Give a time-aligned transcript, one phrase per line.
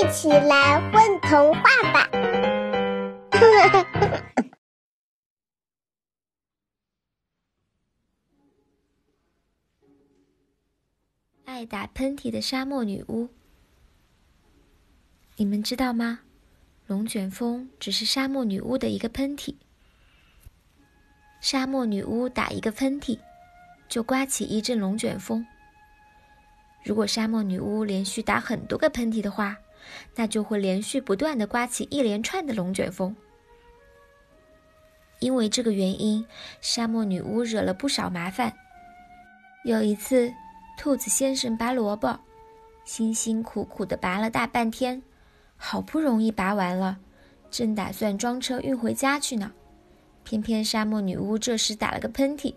[0.00, 1.60] 一起来混童话
[1.92, 2.08] 吧！
[11.44, 13.28] 爱打喷嚏的沙漠女巫，
[15.36, 16.20] 你们知道吗？
[16.86, 19.54] 龙卷风只是沙漠女巫的一个喷嚏。
[21.42, 23.18] 沙漠女巫打一个喷嚏，
[23.86, 25.46] 就刮起一阵龙卷风。
[26.86, 29.58] 如果沙漠女巫连续打很多个喷嚏的话，
[30.16, 33.14] 那就会连续不断的刮起一连串的龙卷风。
[35.18, 36.26] 因为这个原因，
[36.60, 38.54] 沙漠女巫惹了不少麻烦。
[39.64, 40.32] 有一次，
[40.78, 42.18] 兔子先生拔萝卜，
[42.86, 45.02] 辛辛苦苦的拔了大半天，
[45.58, 46.98] 好不容易拔完了，
[47.50, 49.52] 正打算装车运回家去呢，
[50.24, 52.54] 偏偏沙漠女巫这时打了个喷嚏。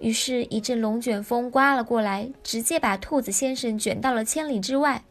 [0.00, 5.04] 于是，一阵龙卷风刮了过来，直接把兔子先生卷到了千里之外。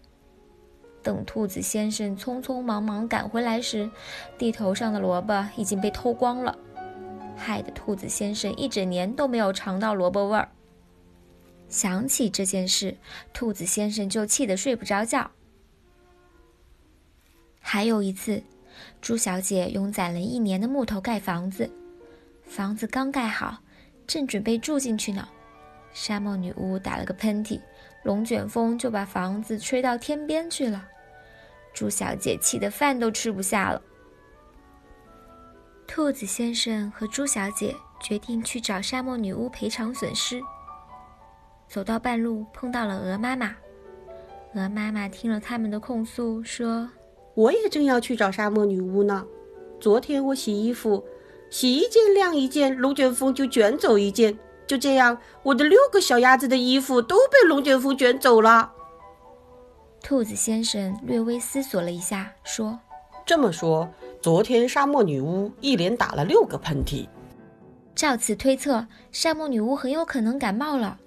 [1.08, 3.90] 等兔子先生匆匆忙忙赶回来时，
[4.38, 6.54] 地头上的萝卜已经被偷光了，
[7.34, 10.50] 害得兔子先生一整年都没有尝到萝卜味儿。
[11.70, 12.94] 想起这件事，
[13.32, 15.32] 兔子先生就气得睡不着觉。
[17.62, 18.44] 还有一次，
[19.00, 21.72] 猪小姐用攒了一年的木头盖房子，
[22.44, 23.58] 房子刚盖好。
[24.06, 25.26] 正准备住进去呢，
[25.94, 27.62] 沙漠女巫打了个喷嚏，
[28.04, 30.86] 龙卷风就把房子吹到天边去了。
[31.78, 33.80] 猪小姐气得饭都吃不下了。
[35.86, 40.42] 兔子先生和猪小姐决定去找沙漠女巫赔偿损失。
[41.68, 43.56] 走到半路，碰到了鹅妈妈。
[44.56, 46.90] 鹅妈妈听了他们的控诉，说
[47.36, 49.24] ：“我也正要去找沙漠女巫呢。
[49.80, 51.06] 昨天我洗衣服。”
[51.52, 54.36] 洗一件晾一件，龙卷风就卷走一件。
[54.66, 58.74] 就这样，我的六个小鸭子的衣服都被龙卷风卷走了。
[60.08, 62.80] 兔子先生略微思索了一下，说
[63.28, 63.86] ：“这么说，
[64.22, 67.06] 昨天沙漠女巫一连打了六个喷嚏。
[67.94, 70.98] 照此推测，沙漠女巫很有可能感冒了。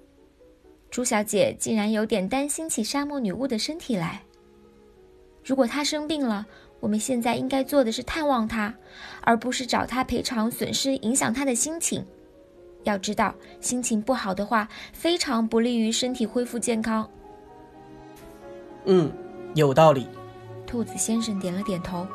[0.91, 4.21] 朱小姐竟然有点担心起沙漠女巫的身体来。
[5.43, 6.45] 如果她生病了，
[6.79, 8.71] 我们现在应该做的是探望她，
[9.21, 12.05] 而不是找她赔偿损失，影响她的心情。
[12.83, 17.09] 要知道，心情不好的话，非常不利于身体恢复健康。
[18.85, 19.11] 嗯，
[19.55, 20.07] 有道理。
[20.65, 22.07] 兔子先生点了点头。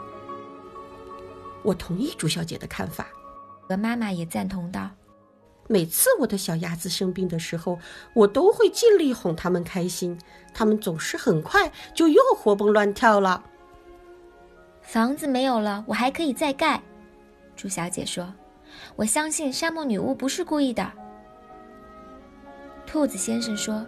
[1.62, 3.06] 我同意朱小姐的看法。
[3.68, 4.88] 鹅妈妈也赞同道
[5.68, 7.78] ：“每次我的小鸭子生病的时候，
[8.14, 10.18] 我都会尽力哄它们开心，
[10.54, 13.44] 它们总是很快就又活蹦乱跳了。”
[14.80, 16.80] 房子没有了，我还可以再盖。
[17.56, 18.32] 朱小姐说
[18.94, 20.92] ：“我相信沙漠女巫不是故意的。”
[22.86, 23.84] 兔子先生说：“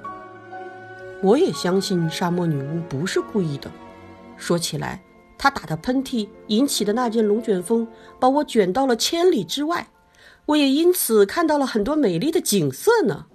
[1.23, 3.71] 我也相信沙漠女巫不是故意的。
[4.37, 5.03] 说起来，
[5.37, 7.87] 她打的喷嚏引起的那阵龙卷风，
[8.21, 9.89] 把我卷到了千里之外，
[10.47, 13.27] 我也因此看到了很多美丽的景色呢。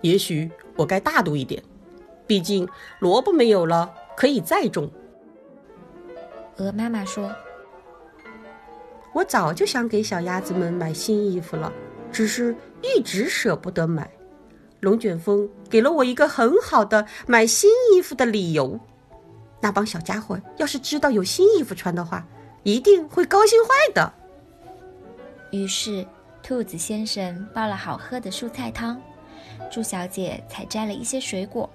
[0.00, 1.62] 也许我该大度一点，
[2.26, 2.66] 毕竟
[3.00, 4.90] 萝卜没有了，可以再种。”
[6.56, 7.30] 鹅妈妈说
[9.12, 11.70] ：“我早就想给小鸭子们买新衣服了，
[12.10, 14.10] 只是一直舍不得买。
[14.80, 18.78] 龙卷风给了我一个很好的买新衣服的理由。
[19.60, 22.26] 那帮小家伙要是知道有新衣服穿的话，
[22.62, 24.12] 一定会高兴坏的。”
[25.52, 26.06] 于是，
[26.42, 29.00] 兔子先生煲了好喝的蔬菜汤，
[29.70, 31.68] 猪小姐采摘了一些水果，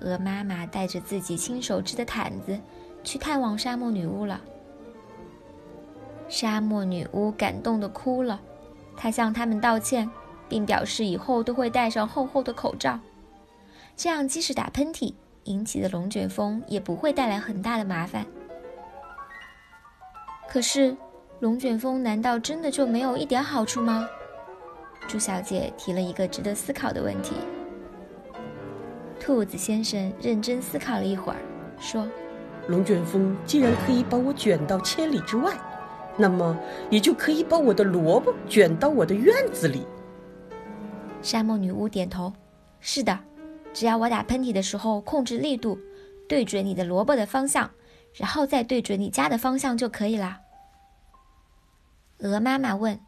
[0.00, 2.58] 鹅妈妈带着自己亲手织的毯子。
[3.04, 4.40] 去探望沙漠女巫了。
[6.28, 8.40] 沙漠女巫感动的哭了，
[8.96, 10.10] 她向他们道歉，
[10.48, 12.98] 并表示以后都会戴上厚厚的口罩，
[13.96, 15.14] 这样即使打喷嚏
[15.44, 18.26] 引起的龙卷风也不会带来很大的麻烦。
[20.48, 20.96] 可是，
[21.40, 24.08] 龙卷风难道真的就没有一点好处吗？
[25.08, 27.34] 朱小姐提了一个值得思考的问题。
[29.20, 31.38] 兔子先生认真思考了一会儿，
[31.78, 32.06] 说。
[32.68, 35.56] 龙卷风既然可以把我卷到千里之外，
[36.16, 36.58] 那么
[36.90, 39.86] 也就可以把我的萝卜卷到我的院子里。
[41.26, 42.32] 沙漠女巫点头
[42.78, 43.18] ：“是的，
[43.74, 45.76] 只要我打喷嚏的时候控制力度，
[46.28, 47.68] 对准你的萝卜的方向，
[48.14, 50.38] 然后再对准你家的方向就可以了。”
[52.22, 53.00] 鹅妈妈问：“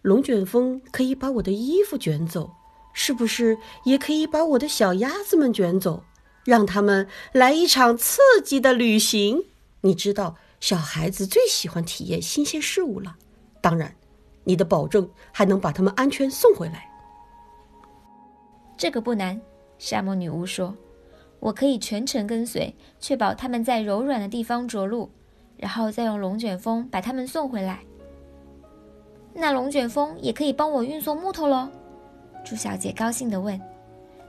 [0.00, 2.50] 龙卷风可以把我的衣服卷走，
[2.94, 6.02] 是不是也可以把我的小鸭子们卷走？”
[6.44, 9.44] 让他们来一场刺激的旅行。
[9.82, 13.16] 你知道，小孩子最喜欢体验新鲜事物了。
[13.60, 13.94] 当然，
[14.44, 16.90] 你的保证还能把他们安全送回来。
[18.76, 19.40] 这个不难，
[19.78, 20.76] 沙漠女巫说
[21.40, 25.10] ：“我可以全程跟随，确保他们在柔软的地方着陆，
[25.56, 27.80] 然后再用龙卷风把他们送回来。
[29.32, 31.68] 那龙卷风也可以帮我运送木头喽？
[32.44, 33.60] 猪小姐高兴地问。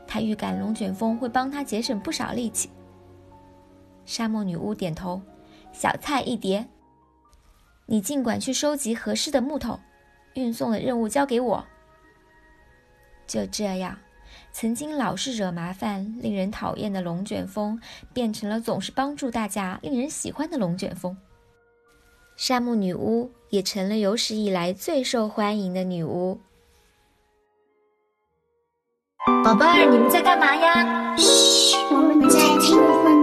[0.07, 2.69] 她预感龙卷风会帮她节省不少力气。
[4.05, 5.19] 沙漠女巫点头，
[5.71, 6.65] 小菜一碟。
[7.87, 9.79] 你尽管去收集合适的木头，
[10.35, 11.65] 运送的任务交给我。
[13.27, 13.97] 就这样。
[14.57, 17.77] 曾经老是惹麻烦、令人讨厌的龙卷风，
[18.13, 21.17] 变成了总是帮助大家、令人喜欢的龙卷风。
[22.37, 26.39] 沙姆女巫也成了有史以来最受欢迎的女巫。
[29.43, 31.17] 宝贝儿，你们在干嘛呀？
[31.17, 33.14] 嘘，我们在听。